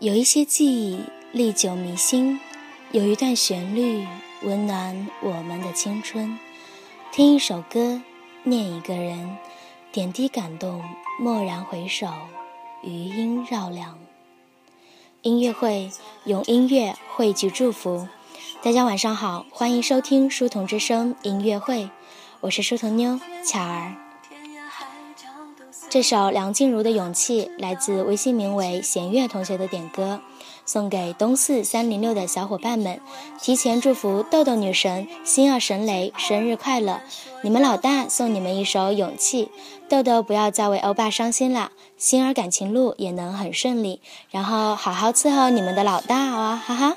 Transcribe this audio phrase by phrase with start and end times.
[0.00, 0.98] 有一些记忆
[1.30, 2.40] 历久弥新，
[2.90, 4.06] 有一段旋律
[4.40, 6.38] 温暖我们的青春。
[7.12, 8.00] 听一首歌，
[8.42, 9.36] 念一个人，
[9.92, 10.82] 点滴感动，
[11.20, 12.06] 蓦然回首，
[12.82, 13.98] 余音绕梁。
[15.20, 15.90] 音乐会
[16.24, 18.08] 用音乐汇聚祝福。
[18.62, 21.90] 大家晚上好，欢迎收听书童之声音乐会，
[22.40, 24.09] 我是书童妞巧儿。
[25.90, 30.20] 这首梁静茹的《勇气》来自微信名为弦月同学的点歌，
[30.64, 33.00] 送给东四三零六的小伙伴们，
[33.40, 37.00] 提前祝福豆豆女神星儿神雷生日快乐！
[37.42, 39.46] 你们老大送你们一首《勇气》，
[39.88, 46.96] 豆豆不要再为欧巴伤心了，星儿感情路也能很顺利，然后好好伺候你们的老大啊，哈哈。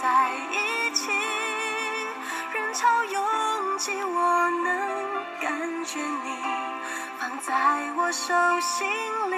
[0.00, 1.10] 在一起。
[2.54, 3.22] 人潮拥
[3.78, 4.66] 挤，我能
[5.42, 6.30] 感觉你
[7.18, 7.52] 放在
[7.98, 8.88] 我手心
[9.30, 9.36] 里，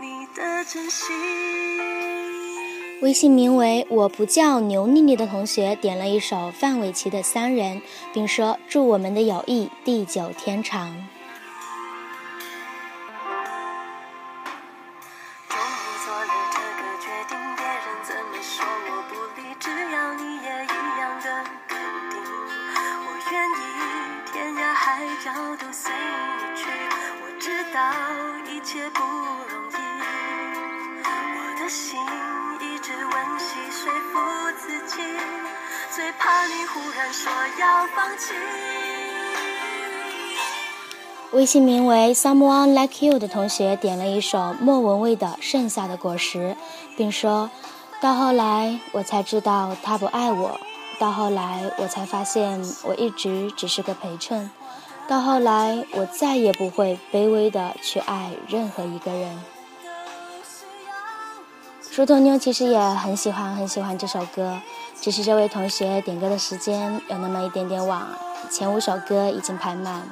[0.00, 1.14] 你的真心。
[3.02, 7.76] 微信名为“我不叫牛丽丽”的同学点了一首范玮琪的《三人》，
[8.14, 10.96] 并说：“祝我们的友谊地久天长。”
[34.66, 35.00] 自己，
[35.94, 38.34] 最怕你忽然说要放弃
[41.32, 46.38] 微信名为 Someone Like You 的同学点了一首莫文蔚的《剩下的果实》，
[46.96, 47.48] 并说
[48.02, 50.58] ：“到后来我才知道他不爱我，
[50.98, 54.50] 到后来我才发现我一直只是个陪衬，
[55.06, 59.38] 到后来我再也不会卑微的去爱任何一个人。”
[61.96, 64.60] 猪头妞其实也很喜欢很喜欢这首歌，
[65.00, 68.06] 只是这位同学点歌的时间有那么一点点晚，
[68.50, 70.02] 前五首歌已经排满。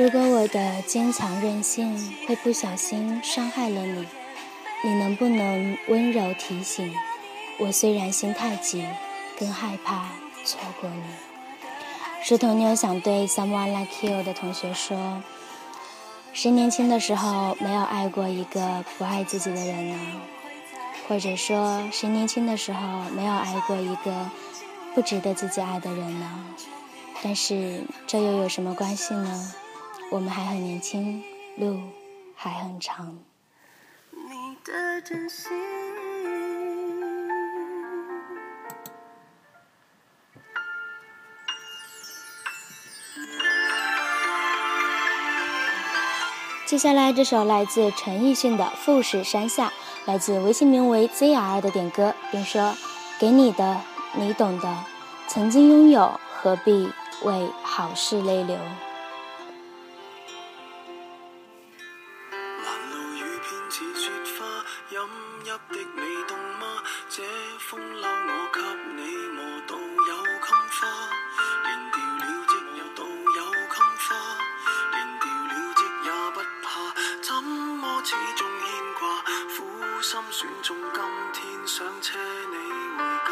[0.00, 1.94] 如果我的坚强任性
[2.26, 4.06] 会不小心伤害了你，
[4.82, 6.90] 你能不能温柔提醒
[7.58, 7.70] 我？
[7.70, 8.82] 虽然心太急，
[9.38, 10.08] 更害怕
[10.42, 11.02] 错过你。
[12.22, 15.22] 石头妞想对 Someone Like You 的同学说：
[16.32, 19.98] 谁年轻的时候没有爱过一个不爱自己的人呢？
[21.08, 24.30] 或者说，谁年轻的时候没有爱过一个
[24.94, 26.26] 不值得自己爱的人呢？
[27.22, 29.52] 但是这又有什么关系呢？
[30.12, 31.22] 我们还很年轻，
[31.56, 31.78] 路
[32.34, 33.16] 还很长。
[46.66, 49.68] 接下来这首来自陈奕迅的《富士山下》，
[50.06, 52.74] 来自微信名为 ZR 的点歌，并说
[53.20, 53.80] ：“给你的，
[54.14, 54.84] 你懂的。
[55.28, 56.92] 曾经拥有，何必
[57.22, 58.58] 为好事泪流。”
[80.10, 81.02] 心选中今
[81.32, 82.56] 天想车你
[82.98, 83.30] 回家。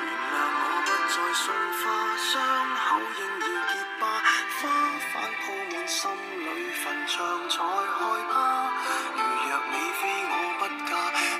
[0.00, 2.40] 原谅我不再送花伤
[2.72, 4.08] 口应要结疤
[4.56, 4.62] 花
[5.12, 6.10] 瓣铺满心
[6.40, 8.00] 里坟场才害
[8.32, 8.32] 怕。
[9.12, 10.90] 如若你非我不嫁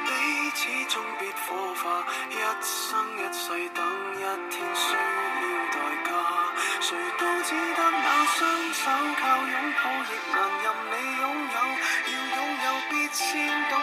[0.05, 0.11] 彼
[0.55, 3.81] 此终必火化一生一世等
[4.13, 4.21] 一
[4.51, 6.51] 天需要代价。
[6.83, 8.39] 谁都只得那双
[8.75, 11.91] 手靠拥抱亦难任你拥有。
[12.13, 13.80] 要拥有必先懂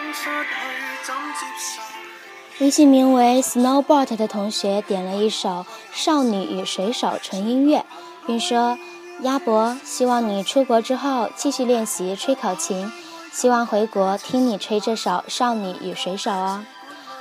[2.60, 5.48] 微信名为 Snowbot 的同学点了一首
[5.92, 7.84] 《少女与水手》纯音乐，
[8.26, 8.76] 并说
[9.22, 12.90] ：“鸭脖，希望你出国之后继续练习吹口琴，
[13.32, 16.64] 希望回国听你吹这首《少女与水手》哦。”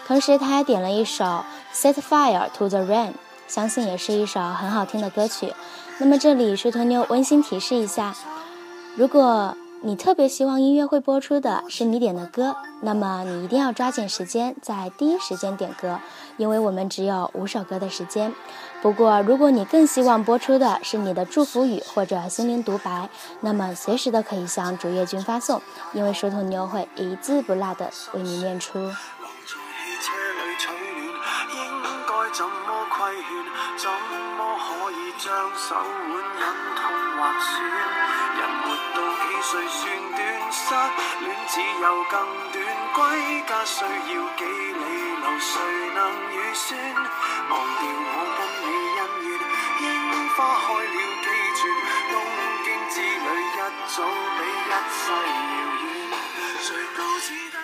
[0.07, 1.23] 同时他还点了一首
[1.73, 3.09] 《Set Fire to the Rain》，
[3.47, 5.53] 相信也是一首很好听的歌曲。
[5.99, 8.15] 那么这里水头妞温馨提示一下，
[8.95, 16.00] 如果你特别希望音乐会播出的是你点的歌，那么你一定要抓紧时间，在第一时间点歌，
[16.38, 18.33] 因为我们只有五首歌的时间。
[18.81, 23.09] 不过，如果你更希望播出的是你的祝福语或者心灵独白，
[23.41, 25.62] 那么随时都可以向主页君发送，
[25.94, 28.91] 因为梳头妞会一字不落的为你念出。
[35.19, 36.06] 将手腕忍痛
[39.47, 40.19] 到幾歲算短？
[40.51, 40.59] 失
[41.23, 42.19] 戀只有更
[42.51, 42.55] 短，
[42.94, 42.99] 歸
[43.47, 43.88] 家需要
[44.38, 44.83] 幾里
[45.23, 45.51] 路，誰
[45.95, 45.99] 能
[46.31, 46.67] 預算？
[47.49, 48.67] 忘掉我跟你
[48.99, 49.29] 恩怨，
[49.79, 49.81] 櫻
[50.35, 51.59] 花開了幾轉，
[52.11, 52.13] 東
[52.65, 53.95] 京之旅一早
[54.38, 55.31] 比一世遙
[55.79, 55.83] 遠，
[56.61, 57.55] 誰都只得。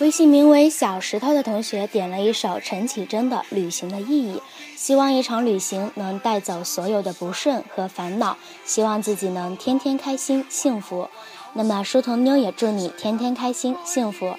[0.00, 4.36] 微信名为小石头的同学点了一首陈绮贞的《旅行的意义》，
[4.84, 8.36] 希望一场旅行能带走所有的不顺和烦恼，
[8.66, 11.08] 希望自己能天天开心幸福。
[11.54, 14.36] 那么书童妞也祝你天天开心幸福。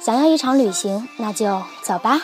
[0.00, 2.18] 想要一场旅行，那就走吧。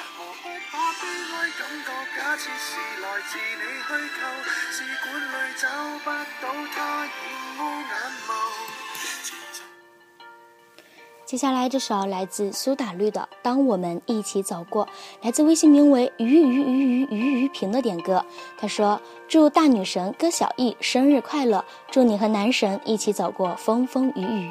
[11.30, 14.84] 接下来这首来自苏打绿的《当我们一起走过》，
[15.22, 18.24] 来自微信名为“鱼鱼鱼鱼鱼鱼平”的点歌。
[18.58, 19.00] 他说
[19.30, 24.50] ：“祝大女神歌小艺生日快乐，祝你和男神一起走过风风雨雨。”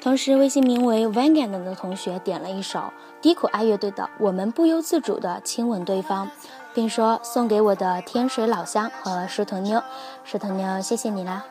[0.00, 6.26] 同时，微信名为 Vanguard 的同学点了一首低苦爱乐队的《我们不由自主的亲吻对方》，
[6.72, 9.82] 并说送给我的天水老乡和石头妞。
[10.22, 11.44] 石头妞，谢谢你啦。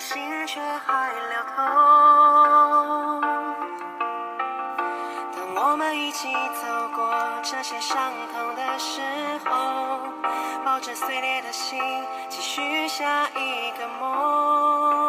[0.00, 3.20] 心却还撩头。
[5.34, 6.28] 当我们一起
[6.60, 9.00] 走过这些伤痛的时
[9.44, 9.98] 候，
[10.64, 11.80] 抱着碎裂的心，
[12.28, 15.05] 继续下一个梦。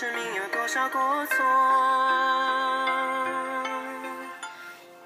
[0.00, 1.36] 生命有多少过错。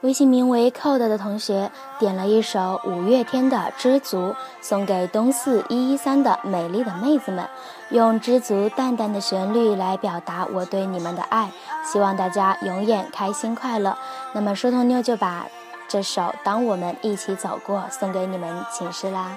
[0.03, 1.69] 微信名为 cold 的同学
[1.99, 4.29] 点了一首五月天的《知足》，
[4.61, 7.45] 送给东四一一三的美丽的妹子们，
[7.91, 11.51] 用《知足》淡淡的旋律来表达我对你们的爱，
[11.85, 13.99] 希望大家永远开心快乐。
[14.33, 15.47] 那么梳头妞就把。
[15.87, 19.37] 这首《当我们一起走过》送给你们寝室啦。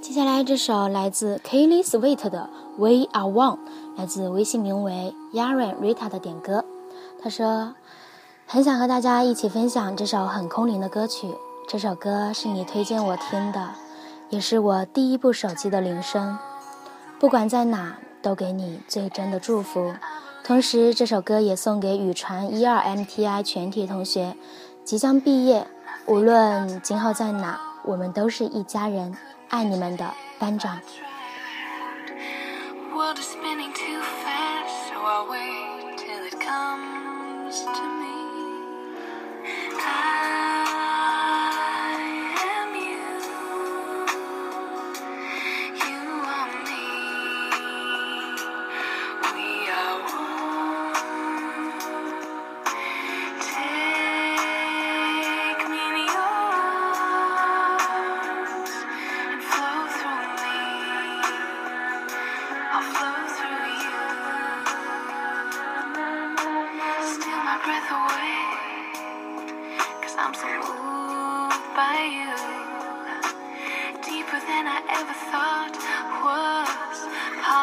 [0.00, 2.48] 接下来这首来自 Kelly Sweet 的
[2.78, 3.56] 《We Are One》，
[3.98, 6.64] 来自微信名为 Yaran Rita 的点歌。
[7.22, 7.74] 他说
[8.48, 11.34] ：“很想和大家一起分享这首很空灵的歌曲。
[11.68, 13.72] 这首歌是你推荐我听的，
[14.30, 16.38] 也是我第一部手机的铃声。
[17.20, 19.92] 不管在哪，都给你最真的祝福。
[20.48, 24.34] 同时，这首歌也送给宇传一二 MTI 全体同学，
[24.82, 25.66] 即将毕业，
[26.06, 29.14] 无论今后在哪，我们都是一家人。”
[29.50, 30.80] 爱你们的班长。
[32.94, 33.28] Closer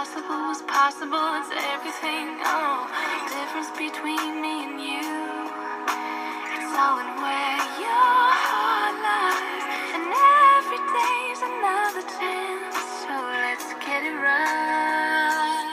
[0.06, 1.28] possible was possible.
[1.42, 2.38] It's everything.
[2.46, 2.86] Oh,
[3.34, 5.08] difference between me and you.
[6.56, 9.64] It's all in where your heart lies.
[9.96, 10.06] And
[10.54, 12.78] every day's another chance.
[13.02, 15.72] So let's get it right.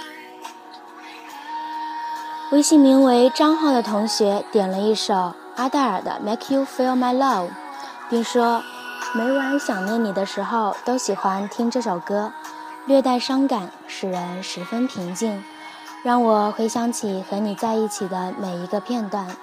[2.52, 7.48] 微信名为张浩的同学点了一首阿黛尔的《Make You Feel My Love》，
[8.08, 8.62] 并说
[9.14, 12.32] 每晚想念你的时候都喜欢听这首歌，
[12.84, 15.44] 略带伤感，使人十分平静，
[16.02, 19.36] 让我回想起和你在一起的每一个片段。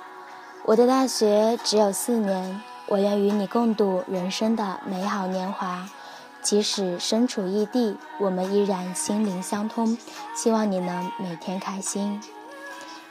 [0.65, 5.87] 我的大学只有四年，我愿与你共度人生的美好年华。
[6.41, 9.97] 即使身处异地，我们依然心灵相通。
[10.35, 12.21] 希望你能每天开心。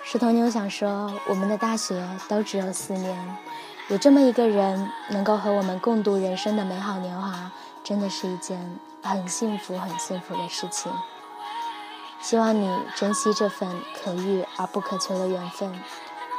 [0.02, 3.36] 石头妞想说，我们的大学都只有四年，
[3.88, 7.50] 有这么一个人能够和我们共度人生的美好年华，
[7.82, 8.78] 真的是一件
[9.08, 10.92] 很幸福、很幸福的事情。
[12.20, 15.72] 希望你珍惜这份可遇而不可求的缘分，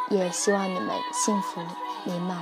[0.10, 1.62] 也希望你们幸福
[2.04, 2.38] 美满。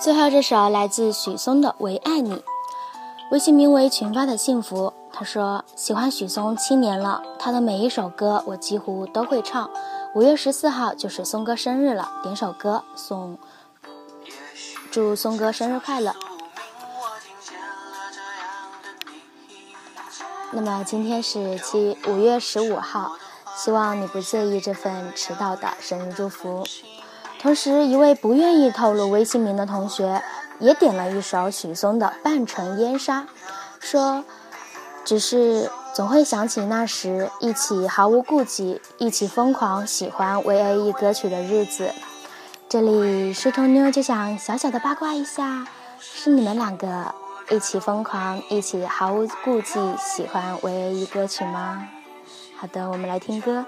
[0.00, 2.36] 最后这首来自许嵩的《唯爱你》，
[3.30, 4.94] 微信名为“群发的幸福”。
[5.20, 9.70] 他说喜欢许嵩七年了，他的每一首歌我几乎都会唱。
[10.14, 13.36] 五月十四号就是松哥生日了，点首歌送，
[14.90, 16.14] 祝松哥生日快乐。
[20.52, 23.12] 那么今天是七五月十五号，
[23.54, 26.64] 希望你不介意这份迟到的生日祝福。
[27.38, 30.22] 同时，一位不愿意透露微信名的同学
[30.60, 33.20] 也点了一首许嵩的《半城烟沙》，
[33.80, 34.24] 说
[35.04, 41.92] ：“只是总会想起那时一起毫无顾忌、一起疯狂喜欢 V.A.E 歌曲的日子。”
[42.68, 45.66] 这里石头妞就想小小的八卦一下，
[45.98, 47.12] 是你们两个
[47.50, 51.88] 一起疯狂、一起毫无顾忌喜欢 V.A.E 歌曲吗？
[52.56, 53.64] 好的，我们来听歌。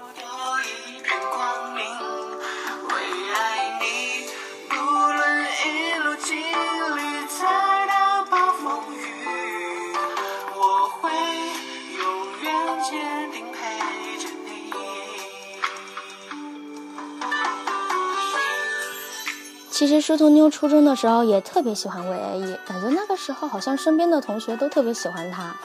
[19.73, 25.55] 其实书童妞初中的时候也特别喜欢 V.A.E，感觉那个时候好像身边的同学都特别喜欢她。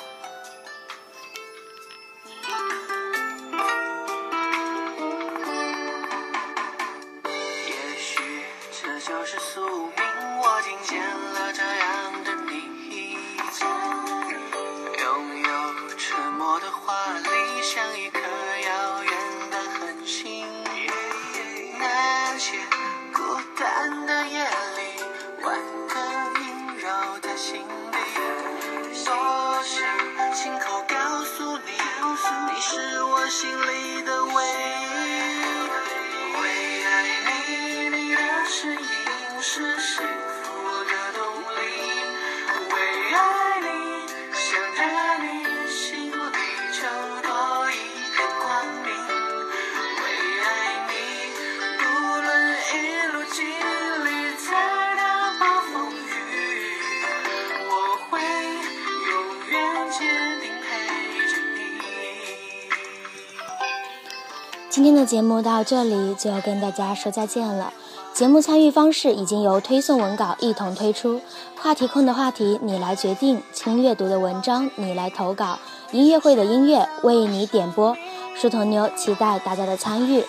[64.79, 67.73] 今天的节目到这里就要跟大家说再见了。
[68.15, 71.21] 节目参与方式已经由推送文稿一同推出，
[71.57, 75.59] 话题控的话题你来决定，轻阅读的文章你来投稿，
[75.91, 77.97] 音乐会的音乐为你点播。
[78.37, 80.25] 梳头妞期待大家的参与。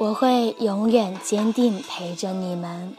[0.00, 2.96] 我会永远坚定陪着你们。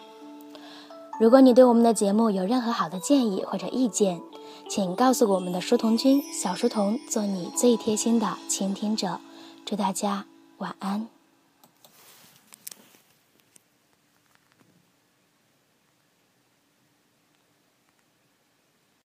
[1.19, 4.21] 如果你对我们的节目有任何好的建议或者意见，
[4.69, 9.19] 请告诉我们的书童君小书童，做你最贴心的倾听者。
[9.65, 10.25] 祝大家
[10.59, 11.20] 晚安。